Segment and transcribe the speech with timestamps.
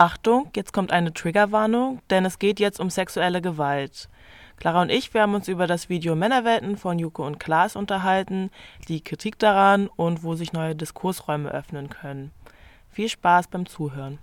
[0.00, 4.08] Achtung, jetzt kommt eine Triggerwarnung, denn es geht jetzt um sexuelle Gewalt.
[4.56, 8.50] Clara und ich, wir haben uns über das Video Männerwelten von Juko und Klaas unterhalten,
[8.86, 12.30] die Kritik daran und wo sich neue Diskursräume öffnen können.
[12.90, 14.20] Viel Spaß beim Zuhören.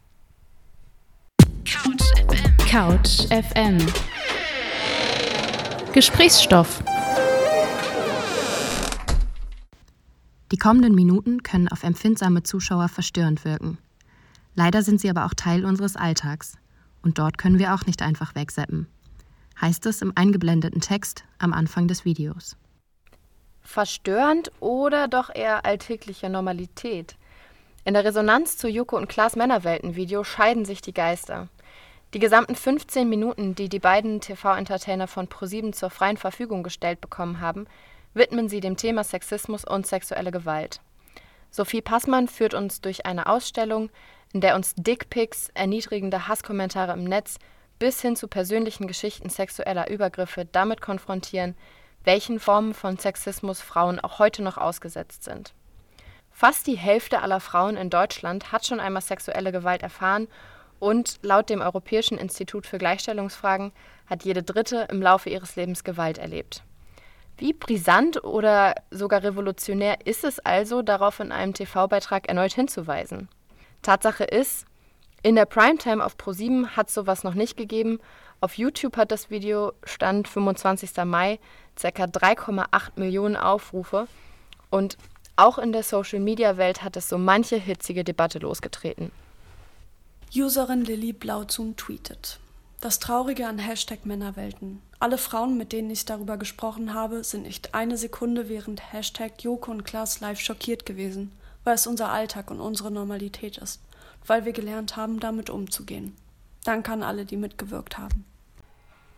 [1.66, 2.68] Couch FM.
[2.70, 3.78] Couch FM.
[5.92, 6.82] Gesprächsstoff.
[10.54, 13.78] Die kommenden Minuten können auf empfindsame Zuschauer verstörend wirken.
[14.56, 16.58] Leider sind sie aber auch Teil unseres Alltags.
[17.04, 18.88] Und dort können wir auch nicht einfach wegseppen.
[19.62, 22.58] Heißt es im eingeblendeten Text am Anfang des Videos.
[23.62, 27.16] Verstörend oder doch eher alltägliche Normalität?
[27.84, 31.50] In der Resonanz zu Joko und Klaas Männerwelten-Video scheiden sich die Geister.
[32.14, 37.42] Die gesamten 15 Minuten, die die beiden TV-Entertainer von ProSieben zur freien Verfügung gestellt bekommen
[37.42, 37.68] haben,
[38.14, 40.80] widmen sie dem Thema Sexismus und sexuelle Gewalt.
[41.56, 43.90] Sophie Passmann führt uns durch eine Ausstellung,
[44.34, 47.38] in der uns Dickpics, erniedrigende Hasskommentare im Netz
[47.80, 51.56] bis hin zu persönlichen Geschichten sexueller Übergriffe damit konfrontieren,
[52.04, 55.54] welchen Formen von Sexismus Frauen auch heute noch ausgesetzt sind.
[56.30, 60.28] Fast die Hälfte aller Frauen in Deutschland hat schon einmal sexuelle Gewalt erfahren
[60.80, 63.72] und laut dem Europäischen Institut für Gleichstellungsfragen
[64.08, 66.66] hat jede Dritte im Laufe ihres Lebens Gewalt erlebt.
[67.38, 73.28] Wie brisant oder sogar revolutionär ist es also, darauf in einem TV-Beitrag erneut hinzuweisen?
[73.82, 74.66] Tatsache ist,
[75.22, 78.00] in der Primetime auf Pro7 hat sowas noch nicht gegeben.
[78.42, 80.92] Auf YouTube hat das Video Stand 25.
[81.06, 81.40] Mai
[81.76, 81.88] ca.
[81.90, 84.08] 3,8 Millionen Aufrufe
[84.70, 84.98] und
[85.36, 89.12] auch in der Social-Media-Welt hat es so manche hitzige Debatte losgetreten.
[90.34, 92.40] Userin Lilly Blauzun tweetet.
[92.86, 94.80] Das Traurige an Hashtag Männerwelten.
[95.00, 99.72] Alle Frauen, mit denen ich darüber gesprochen habe, sind nicht eine Sekunde während Hashtag Joko
[99.72, 101.32] und Klaas live schockiert gewesen
[101.64, 103.82] weil es unser Alltag und unsere Normalität ist,
[104.28, 106.16] weil wir gelernt haben, damit umzugehen.
[106.64, 108.24] Danke an alle, die mitgewirkt haben.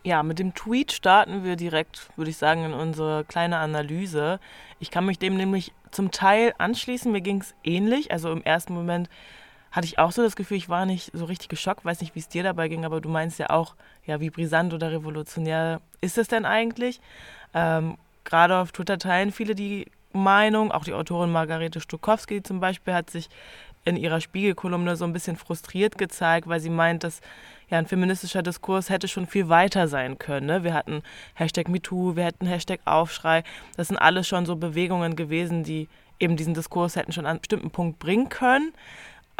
[0.02, 4.40] Ja, mit dem Tweet starten wir direkt, würde ich sagen, in unsere kleine Analyse.
[4.80, 7.12] Ich kann mich dem nämlich zum Teil anschließen.
[7.12, 8.10] Mir ging es ähnlich.
[8.10, 9.10] Also im ersten Moment
[9.70, 11.84] hatte ich auch so das Gefühl, ich war nicht so richtig geschockt.
[11.84, 13.74] Weiß nicht, wie es dir dabei ging, aber du meinst ja auch,
[14.06, 17.00] ja, wie brisant oder revolutionär ist es denn eigentlich?
[17.54, 20.72] Ähm, Gerade auf Twitter teilen viele die Meinung.
[20.72, 23.28] Auch die Autorin Margarete Stukowski zum Beispiel hat sich
[23.84, 27.20] in ihrer Spiegelkolumne so ein bisschen frustriert gezeigt, weil sie meint, dass
[27.70, 30.46] ja, ein feministischer Diskurs hätte schon viel weiter sein können.
[30.46, 30.64] Ne?
[30.64, 31.02] Wir hatten
[31.34, 33.44] Hashtag MeToo, wir hätten Hashtag Aufschrei.
[33.76, 37.40] Das sind alles schon so Bewegungen gewesen, die eben diesen Diskurs hätten schon an einen
[37.40, 38.72] bestimmten Punkt bringen können.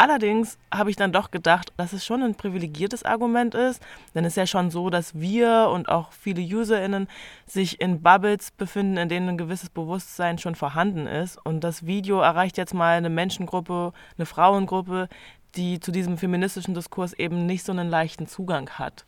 [0.01, 3.83] Allerdings habe ich dann doch gedacht, dass es schon ein privilegiertes Argument ist,
[4.15, 7.09] denn es ist ja schon so, dass wir und auch viele UserInnen
[7.47, 11.45] sich in Bubbles befinden, in denen ein gewisses Bewusstsein schon vorhanden ist.
[11.45, 15.09] Und das Video erreicht jetzt mal eine Menschengruppe, eine Frauengruppe,
[15.57, 19.05] die zu diesem feministischen Diskurs eben nicht so einen leichten Zugang hat.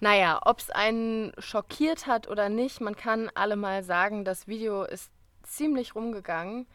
[0.00, 4.84] Naja, ob es einen schockiert hat oder nicht, man kann alle mal sagen, das Video
[4.84, 5.10] ist
[5.42, 6.66] ziemlich rumgegangen.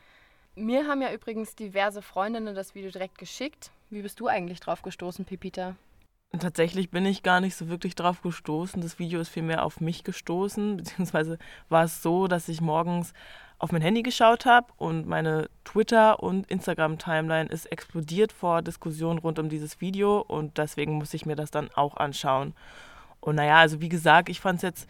[0.55, 3.71] Mir haben ja übrigens diverse Freundinnen das Video direkt geschickt.
[3.89, 5.75] Wie bist du eigentlich drauf gestoßen, Pipita?
[6.37, 8.81] Tatsächlich bin ich gar nicht so wirklich drauf gestoßen.
[8.81, 11.37] Das Video ist vielmehr auf mich gestoßen, beziehungsweise
[11.69, 13.13] war es so, dass ich morgens
[13.59, 19.39] auf mein Handy geschaut habe und meine Twitter- und Instagram-Timeline ist explodiert vor Diskussionen rund
[19.39, 22.55] um dieses Video und deswegen muss ich mir das dann auch anschauen.
[23.21, 24.89] Und naja, also wie gesagt, ich fand es jetzt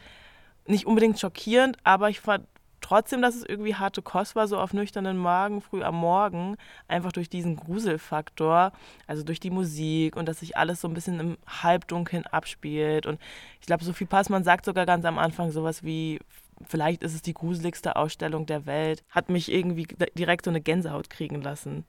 [0.65, 2.47] nicht unbedingt schockierend, aber ich fand
[2.91, 6.57] trotzdem, dass es irgendwie harte Kost war, so auf nüchternen Magen, früh am Morgen,
[6.89, 8.73] einfach durch diesen Gruselfaktor,
[9.07, 13.05] also durch die Musik und dass sich alles so ein bisschen im Halbdunkeln abspielt.
[13.05, 13.21] Und
[13.61, 16.19] ich glaube, Sophie Passmann sagt sogar ganz am Anfang sowas wie,
[16.65, 19.87] vielleicht ist es die gruseligste Ausstellung der Welt, hat mich irgendwie
[20.17, 21.85] direkt so eine Gänsehaut kriegen lassen.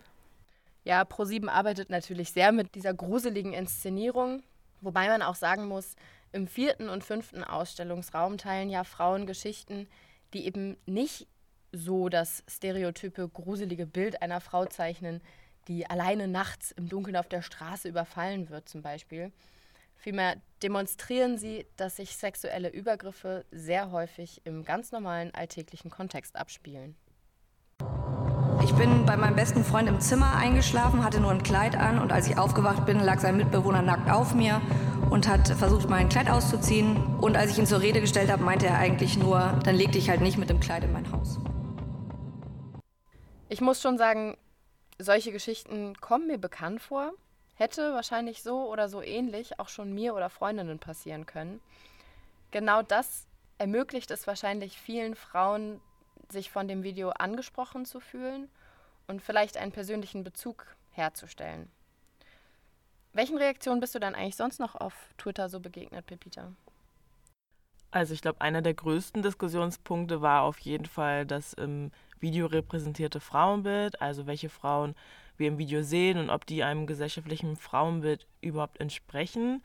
[0.85, 4.45] Ja, ProSieben arbeitet natürlich sehr mit dieser gruseligen Inszenierung,
[4.81, 5.97] wobei man auch sagen muss,
[6.31, 9.89] im vierten und fünften Ausstellungsraum teilen ja Frauen Geschichten,
[10.33, 11.27] die eben nicht
[11.73, 15.21] so das stereotype gruselige Bild einer Frau zeichnen,
[15.69, 19.33] die alleine nachts im Dunkeln auf der Straße überfallen wird zum Beispiel.
[19.97, 26.97] Vielmehr demonstrieren sie, dass sich sexuelle Übergriffe sehr häufig im ganz normalen alltäglichen Kontext abspielen.
[28.73, 32.11] Ich bin bei meinem besten Freund im Zimmer eingeschlafen, hatte nur ein Kleid an und
[32.11, 34.63] als ich aufgewacht bin, lag sein Mitbewohner nackt auf mir
[35.11, 36.97] und hat versucht, mein Kleid auszuziehen.
[37.21, 40.09] Und als ich ihn zur Rede gestellt habe, meinte er eigentlich nur, dann leg dich
[40.09, 41.39] halt nicht mit dem Kleid in mein Haus.
[43.51, 44.39] Ich muss schon sagen,
[44.99, 47.13] solche Geschichten kommen mir bekannt vor.
[47.55, 51.61] Hätte wahrscheinlich so oder so ähnlich auch schon mir oder Freundinnen passieren können.
[52.53, 53.27] Genau das
[53.59, 55.79] ermöglicht es wahrscheinlich vielen Frauen,
[56.31, 58.49] sich von dem Video angesprochen zu fühlen
[59.07, 61.71] und vielleicht einen persönlichen Bezug herzustellen.
[63.13, 66.53] Welchen Reaktionen bist du dann eigentlich sonst noch auf Twitter so begegnet, Pepita?
[67.91, 71.91] Also ich glaube, einer der größten Diskussionspunkte war auf jeden Fall das im
[72.21, 74.95] Video repräsentierte Frauenbild, also welche Frauen
[75.37, 79.63] wir im Video sehen und ob die einem gesellschaftlichen Frauenbild überhaupt entsprechen.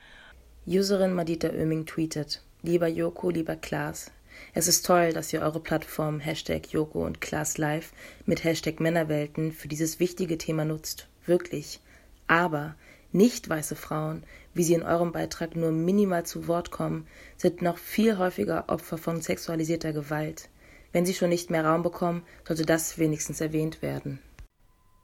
[0.66, 4.12] Userin Madita Oeming tweetet, lieber Joko, lieber Klaas,
[4.54, 7.94] es ist toll, dass ihr eure Plattform Hashtag Joko und Klaas Live
[8.26, 11.08] mit Hashtag Männerwelten für dieses wichtige Thema nutzt.
[11.26, 11.80] Wirklich.
[12.28, 12.76] Aber
[13.12, 14.24] nicht weiße Frauen,
[14.54, 17.08] wie sie in eurem Beitrag nur minimal zu Wort kommen,
[17.38, 20.50] sind noch viel häufiger Opfer von sexualisierter Gewalt.
[20.92, 24.20] Wenn sie schon nicht mehr Raum bekommen, sollte das wenigstens erwähnt werden.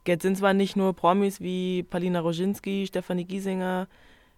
[0.06, 3.88] Jetzt sind zwar nicht nur Promis wie Palina Roginski, Stefanie Giesinger,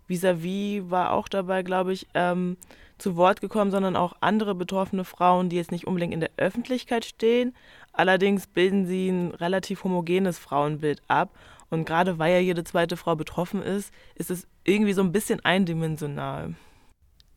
[0.06, 2.56] Visavi war auch dabei, glaube ich, ähm,
[2.98, 7.04] zu Wort gekommen, sondern auch andere betroffene Frauen, die jetzt nicht unbedingt in der Öffentlichkeit
[7.04, 7.54] stehen.
[7.92, 11.30] Allerdings bilden sie ein relativ homogenes Frauenbild ab.
[11.68, 15.44] Und gerade weil ja jede zweite Frau betroffen ist, ist es irgendwie so ein bisschen
[15.44, 16.54] eindimensional.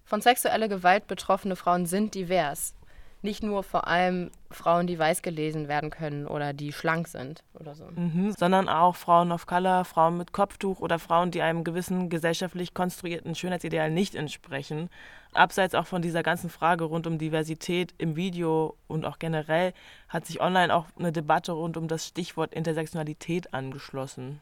[0.06, 2.74] Von sexueller Gewalt betroffene Frauen sind divers
[3.22, 7.76] nicht nur vor allem Frauen, die weiß gelesen werden können oder die schlank sind oder
[7.76, 7.86] so.
[7.96, 12.74] Mhm, sondern auch Frauen of Color, Frauen mit Kopftuch oder Frauen, die einem gewissen gesellschaftlich
[12.74, 14.90] konstruierten Schönheitsideal nicht entsprechen.
[15.34, 19.74] Abseits auch von dieser ganzen Frage rund um Diversität im Video und auch generell
[20.08, 24.40] hat sich online auch eine Debatte rund um das Stichwort Intersektionalität angeschlossen.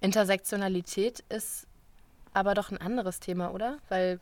[0.00, 1.66] Intersektionalität ist
[2.34, 3.78] aber doch ein anderes Thema, oder?
[3.88, 4.20] Weil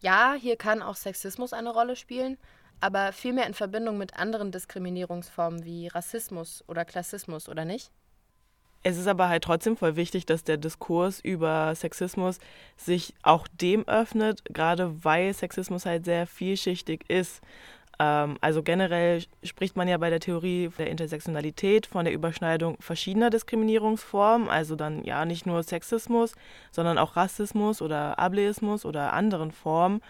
[0.00, 2.36] ja, hier kann auch Sexismus eine Rolle spielen,
[2.82, 7.90] aber vielmehr in Verbindung mit anderen Diskriminierungsformen wie Rassismus oder Klassismus, oder nicht?
[8.82, 12.40] Es ist aber halt trotzdem voll wichtig, dass der Diskurs über Sexismus
[12.76, 17.40] sich auch dem öffnet, gerade weil Sexismus halt sehr vielschichtig ist.
[18.00, 23.30] Ähm, also generell spricht man ja bei der Theorie der Intersektionalität von der Überschneidung verschiedener
[23.30, 26.34] Diskriminierungsformen, also dann ja nicht nur Sexismus,
[26.72, 30.00] sondern auch Rassismus oder Ableismus oder anderen Formen.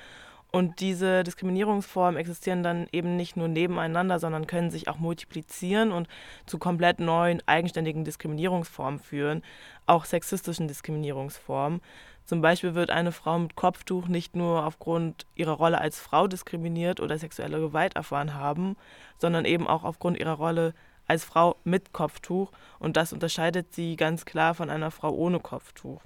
[0.55, 6.09] Und diese Diskriminierungsformen existieren dann eben nicht nur nebeneinander, sondern können sich auch multiplizieren und
[6.45, 9.43] zu komplett neuen, eigenständigen Diskriminierungsformen führen,
[9.87, 11.81] auch sexistischen Diskriminierungsformen.
[12.27, 17.01] Zum Beispiel wird eine Frau mit Kopftuch nicht nur aufgrund ihrer Rolle als Frau diskriminiert
[17.01, 18.77] oder sexuelle Gewalt erfahren haben,
[19.19, 20.75] sondern eben auch aufgrund ihrer Rolle
[21.09, 22.53] als Frau mit Kopftuch.
[22.79, 26.03] Und das unterscheidet sie ganz klar von einer Frau ohne Kopftuch.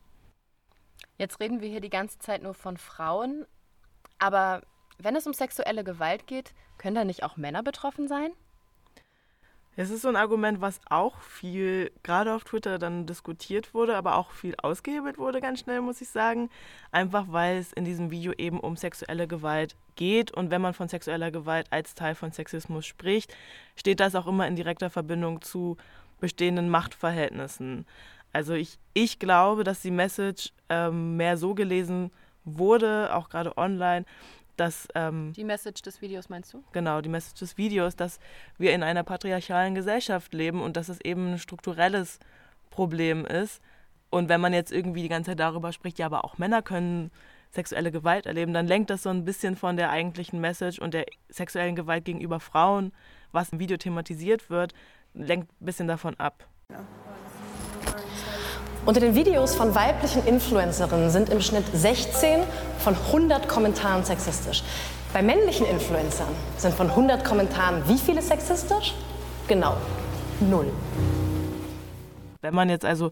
[1.18, 3.44] Jetzt reden wir hier die ganze Zeit nur von Frauen,
[4.18, 4.62] aber
[4.98, 8.30] wenn es um sexuelle Gewalt geht, können da nicht auch Männer betroffen sein?
[9.78, 14.16] Es ist so ein Argument, was auch viel, gerade auf Twitter dann diskutiert wurde, aber
[14.16, 16.48] auch viel ausgehebelt wurde, ganz schnell, muss ich sagen.
[16.92, 20.30] Einfach weil es in diesem Video eben um sexuelle Gewalt geht.
[20.30, 23.36] Und wenn man von sexueller Gewalt als Teil von Sexismus spricht,
[23.76, 25.76] steht das auch immer in direkter Verbindung zu
[26.20, 27.84] bestehenden Machtverhältnissen.
[28.32, 33.58] Also ich, ich glaube, dass die Message ähm, mehr so gelesen wird, wurde, auch gerade
[33.58, 34.06] online,
[34.56, 34.88] dass.
[34.94, 36.64] Ähm, die Message des Videos meinst du?
[36.72, 38.18] Genau, die Message des Videos, dass
[38.56, 42.18] wir in einer patriarchalen Gesellschaft leben und dass es eben ein strukturelles
[42.70, 43.60] Problem ist.
[44.08, 47.10] Und wenn man jetzt irgendwie die ganze Zeit darüber spricht, ja, aber auch Männer können
[47.50, 51.06] sexuelle Gewalt erleben, dann lenkt das so ein bisschen von der eigentlichen Message und der
[51.28, 52.92] sexuellen Gewalt gegenüber Frauen,
[53.32, 54.72] was im Video thematisiert wird,
[55.14, 56.46] lenkt ein bisschen davon ab.
[56.70, 56.84] Ja.
[58.86, 62.44] Unter den Videos von weiblichen Influencerinnen sind im Schnitt 16
[62.78, 64.62] von 100 Kommentaren sexistisch.
[65.12, 68.94] Bei männlichen Influencern sind von 100 Kommentaren wie viele sexistisch?
[69.48, 69.76] Genau,
[70.38, 70.70] null.
[72.42, 73.10] Wenn man jetzt also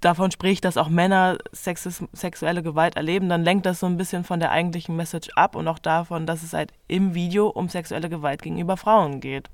[0.00, 4.24] davon spricht, dass auch Männer Sexis sexuelle Gewalt erleben, dann lenkt das so ein bisschen
[4.24, 8.08] von der eigentlichen Message ab und auch davon, dass es halt im Video um sexuelle
[8.08, 9.48] Gewalt gegenüber Frauen geht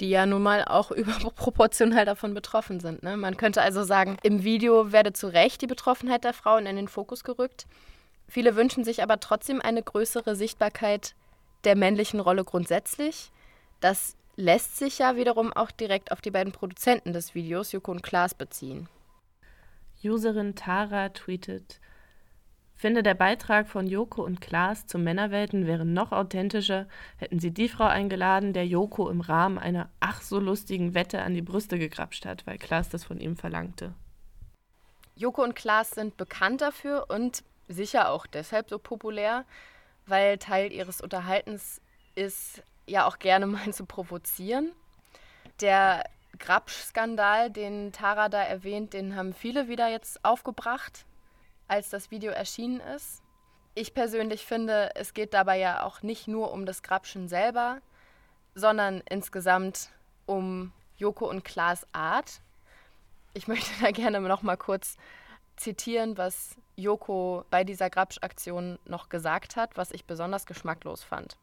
[0.00, 3.02] die ja nun mal auch überproportional davon betroffen sind.
[3.02, 3.16] Ne?
[3.16, 6.88] Man könnte also sagen, im Video werde zu Recht die Betroffenheit der Frauen in den
[6.88, 7.66] Fokus gerückt.
[8.28, 11.14] Viele wünschen sich aber trotzdem eine größere Sichtbarkeit
[11.64, 13.30] der männlichen Rolle grundsätzlich.
[13.80, 18.02] Das lässt sich ja wiederum auch direkt auf die beiden Produzenten des Videos, Joko und
[18.02, 18.88] Klaas, beziehen.
[20.04, 21.80] Userin Tara tweetet,
[22.78, 27.68] finde, der Beitrag von Joko und Klaas zu Männerwelten wäre noch authentischer, hätten sie die
[27.68, 32.24] Frau eingeladen, der Joko im Rahmen einer ach so lustigen Wette an die Brüste gegrapscht
[32.24, 33.92] hat, weil Klaas das von ihm verlangte.
[35.16, 39.44] Joko und Klaas sind bekannt dafür und sicher auch deshalb so populär,
[40.06, 41.80] weil Teil ihres Unterhaltens
[42.14, 44.70] ist, ja auch gerne mal zu provozieren.
[45.60, 46.04] Der
[46.38, 51.04] Grabsch-Skandal, den Tara da erwähnt, den haben viele wieder jetzt aufgebracht
[51.68, 53.22] als das Video erschienen ist.
[53.74, 57.80] Ich persönlich finde, es geht dabei ja auch nicht nur um das Grabschen selber,
[58.54, 59.90] sondern insgesamt
[60.26, 62.40] um Joko und Klaas Art.
[63.34, 64.96] Ich möchte da gerne noch mal kurz
[65.56, 71.36] zitieren, was Joko bei dieser Grabsch-Aktion noch gesagt hat, was ich besonders geschmacklos fand.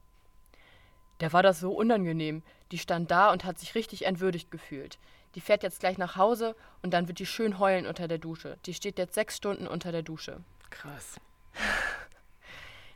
[1.19, 2.43] Der war das so unangenehm.
[2.71, 4.97] Die stand da und hat sich richtig entwürdigt gefühlt.
[5.35, 8.57] Die fährt jetzt gleich nach Hause und dann wird die schön heulen unter der Dusche.
[8.65, 10.41] Die steht jetzt sechs Stunden unter der Dusche.
[10.69, 11.19] Krass.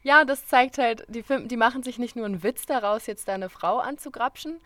[0.02, 3.50] Ja, das zeigt halt, die, die machen sich nicht nur einen Witz daraus, jetzt deine
[3.50, 4.62] Frau anzugrapschen,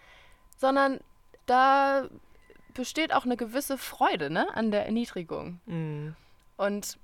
[0.58, 1.00] sondern
[1.48, 2.08] da
[2.74, 5.60] besteht auch eine gewisse Freude ne, an der Erniedrigung.
[5.66, 6.16] Mhm.
[6.58, 6.98] Und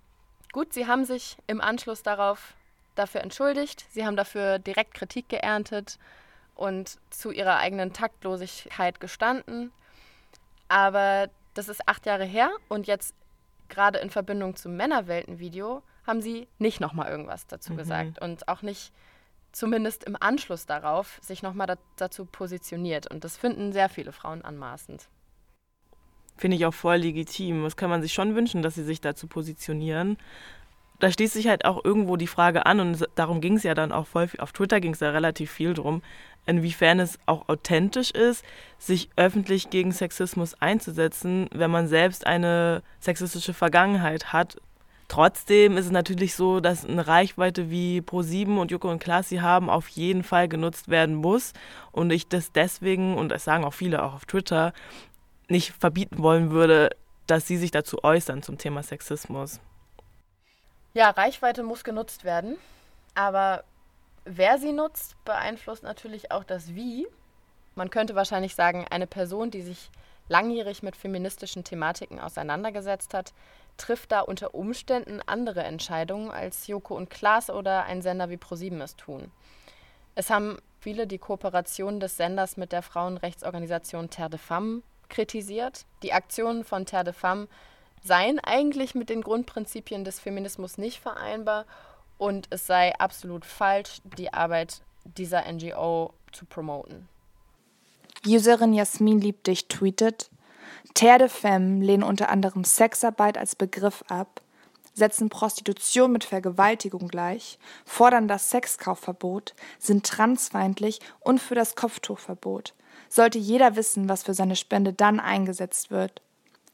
[0.51, 2.53] gut, sie haben sich im Anschluss darauf
[2.95, 5.97] dafür entschuldigt, sie haben dafür direkt Kritik geerntet
[6.55, 9.71] und zu ihrer eigenen Taktlosigkeit gestanden.
[10.69, 13.13] Aber das ist acht Jahre her und jetzt
[13.67, 17.77] gerade in Verbindung zum Männerwelten-Video haben sie nicht nochmal irgendwas dazu mhm.
[17.77, 18.93] gesagt und auch nicht
[19.51, 23.09] zumindest im Anschluss darauf sich nochmal da, dazu positioniert.
[23.11, 25.07] Und das finden sehr viele Frauen anmaßend.
[26.37, 27.63] Finde ich auch voll legitim.
[27.63, 30.17] Das kann man sich schon wünschen, dass sie sich dazu positionieren.
[30.99, 33.91] Da schließt sich halt auch irgendwo die Frage an, und darum ging es ja dann
[33.91, 36.01] auch voll, auf Twitter ging es da relativ viel drum,
[36.45, 38.43] inwiefern es auch authentisch ist,
[38.77, 44.57] sich öffentlich gegen Sexismus einzusetzen, wenn man selbst eine sexistische Vergangenheit hat.
[45.07, 49.41] Trotzdem ist es natürlich so, dass eine Reichweite wie Pro7 und Joko und Klaas sie
[49.41, 51.53] haben, auf jeden Fall genutzt werden muss.
[51.91, 54.71] Und ich das deswegen, und das sagen auch viele auch auf Twitter,
[55.47, 56.91] nicht verbieten wollen würde,
[57.25, 59.59] dass sie sich dazu äußern zum Thema Sexismus.
[60.93, 62.57] Ja, Reichweite muss genutzt werden,
[63.13, 63.63] aber
[64.25, 67.07] wer sie nutzt, beeinflusst natürlich auch das Wie.
[67.75, 69.91] Man könnte wahrscheinlich sagen, eine Person, die sich
[70.29, 73.33] langjährig mit feministischen Thematiken auseinandergesetzt hat,
[73.77, 78.81] trifft da unter Umständen andere Entscheidungen, als Joko und Klaas oder ein Sender wie ProSieben
[78.81, 79.31] es tun.
[80.15, 85.85] Es haben viele die Kooperation des Senders mit der Frauenrechtsorganisation Terre de Femme kritisiert.
[86.03, 87.47] Die Aktionen von Terre de Femme
[88.03, 91.65] seien eigentlich mit den Grundprinzipien des Feminismus nicht vereinbar
[92.17, 97.07] und es sei absolut falsch, die Arbeit dieser NGO zu promoten.
[98.25, 100.29] Userin Jasmin liebt dich tweetet,
[100.93, 104.41] Terre de Femme lehnen unter anderem Sexarbeit als Begriff ab,
[104.93, 112.73] setzen Prostitution mit Vergewaltigung gleich, fordern das Sexkaufverbot, sind transfeindlich und für das Kopftuchverbot.
[113.07, 116.21] Sollte jeder wissen, was für seine Spende dann eingesetzt wird.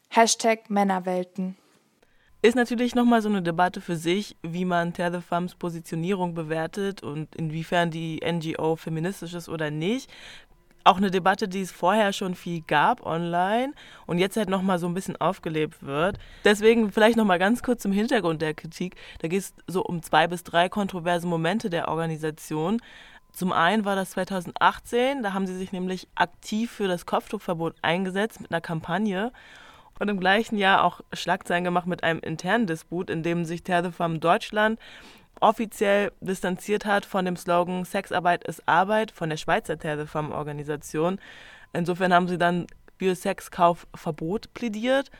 [0.08, 1.56] Hashtag Männerwelten.
[2.42, 7.02] Ist natürlich nochmal so eine Debatte für sich, wie man Terre de Femmes Positionierung bewertet
[7.02, 10.10] und inwiefern die NGO feministisch ist oder nicht.
[10.84, 13.72] Auch eine Debatte, die es vorher schon viel gab online
[14.06, 16.18] und jetzt halt nochmal so ein bisschen aufgelebt wird.
[16.44, 18.94] Deswegen vielleicht nochmal ganz kurz zum Hintergrund der Kritik.
[19.18, 22.80] Da geht es so um zwei bis drei kontroverse Momente der Organisation.
[23.32, 28.40] Zum einen war das 2018, da haben sie sich nämlich aktiv für das Kopftuchverbot eingesetzt
[28.40, 29.32] mit einer Kampagne
[29.98, 33.84] und im gleichen Jahr auch Schlagzeilen gemacht mit einem internen Disput, in dem sich Terre
[33.84, 34.78] de Femme Deutschland
[35.40, 40.34] offiziell distanziert hat von dem Slogan Sexarbeit ist Arbeit von der Schweizer Terre de Femme
[40.34, 41.20] Organisation.
[41.72, 42.66] Insofern haben sie dann
[42.98, 45.10] für Sexkaufverbot plädiert.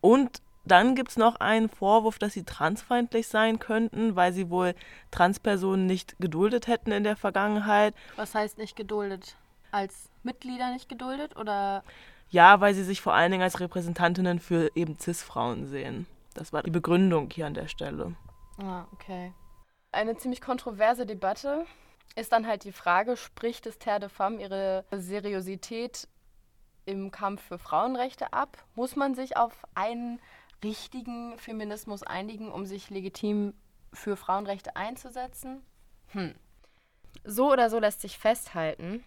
[0.00, 4.74] Und dann gibt es noch einen Vorwurf, dass sie transfeindlich sein könnten, weil sie wohl
[5.10, 7.94] Transpersonen nicht geduldet hätten in der Vergangenheit.
[8.16, 9.36] Was heißt nicht geduldet?
[9.72, 11.82] Als Mitglieder nicht geduldet oder
[12.30, 16.06] ja, weil sie sich vor allen Dingen als Repräsentantinnen für eben CIS-Frauen sehen.
[16.34, 18.14] Das war die Begründung hier an der Stelle.
[18.62, 19.32] Ah, okay.
[19.92, 21.66] Eine ziemlich kontroverse Debatte
[22.14, 26.08] ist dann halt die Frage, spricht es Terre de Femme ihre Seriosität
[26.86, 28.64] im Kampf für Frauenrechte ab?
[28.74, 30.20] Muss man sich auf einen
[30.62, 33.54] richtigen Feminismus einigen, um sich legitim
[33.92, 35.62] für Frauenrechte einzusetzen?
[36.08, 36.34] Hm.
[37.24, 39.04] So oder so lässt sich festhalten,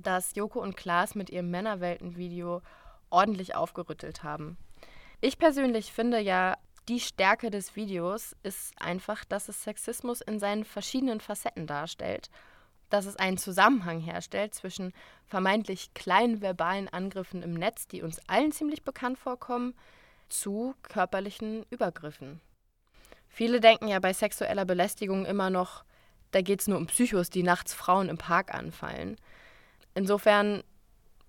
[0.00, 2.62] dass Joko und Klaas mit ihrem Männerwelten-Video
[3.10, 4.56] ordentlich aufgerüttelt haben.
[5.20, 6.56] Ich persönlich finde ja,
[6.88, 12.30] die Stärke des Videos ist einfach, dass es Sexismus in seinen verschiedenen Facetten darstellt,
[12.88, 14.92] dass es einen Zusammenhang herstellt zwischen
[15.26, 19.74] vermeintlich kleinen verbalen Angriffen im Netz, die uns allen ziemlich bekannt vorkommen,
[20.28, 22.40] zu körperlichen Übergriffen.
[23.28, 25.84] Viele denken ja bei sexueller Belästigung immer noch,
[26.32, 29.16] da geht es nur um Psychos, die nachts Frauen im Park anfallen.
[29.94, 30.62] Insofern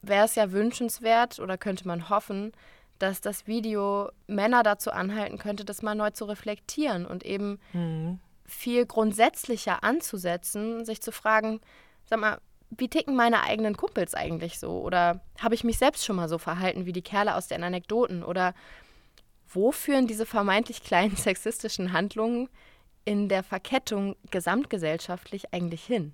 [0.01, 2.51] wäre es ja wünschenswert oder könnte man hoffen,
[2.99, 8.19] dass das Video Männer dazu anhalten könnte, das mal neu zu reflektieren und eben mhm.
[8.45, 11.61] viel grundsätzlicher anzusetzen, sich zu fragen,
[12.05, 12.37] sag mal,
[12.69, 14.81] wie ticken meine eigenen Kumpels eigentlich so?
[14.81, 18.23] Oder habe ich mich selbst schon mal so verhalten wie die Kerle aus den Anekdoten?
[18.23, 18.53] Oder
[19.49, 22.49] wo führen diese vermeintlich kleinen sexistischen Handlungen
[23.03, 26.13] in der Verkettung gesamtgesellschaftlich eigentlich hin?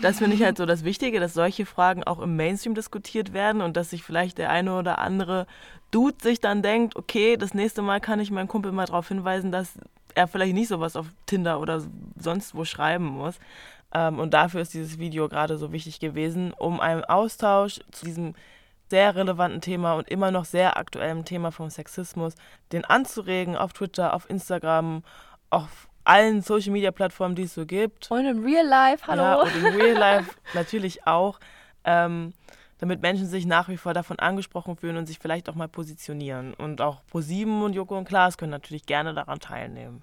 [0.00, 3.62] Das finde ich halt so das Wichtige, dass solche Fragen auch im Mainstream diskutiert werden
[3.62, 5.46] und dass sich vielleicht der eine oder andere
[5.90, 9.52] Dude sich dann denkt, okay, das nächste Mal kann ich meinen Kumpel mal darauf hinweisen,
[9.52, 9.78] dass
[10.14, 11.82] er vielleicht nicht sowas auf Tinder oder
[12.18, 13.38] sonst wo schreiben muss.
[13.94, 18.34] Ähm, und dafür ist dieses Video gerade so wichtig gewesen, um einen Austausch zu diesem
[18.88, 22.34] sehr relevanten Thema und immer noch sehr aktuellen Thema vom Sexismus,
[22.72, 25.02] den anzuregen auf Twitter, auf Instagram,
[25.50, 28.10] auf allen Social Media Plattformen, die es so gibt.
[28.10, 29.22] Und im Real Life, hallo.
[29.22, 31.38] Ja, und im Real Life natürlich auch.
[31.84, 32.32] Ähm,
[32.78, 36.52] damit Menschen sich nach wie vor davon angesprochen fühlen und sich vielleicht auch mal positionieren.
[36.54, 40.02] Und auch ProSieben und Joko und Klaas können natürlich gerne daran teilnehmen.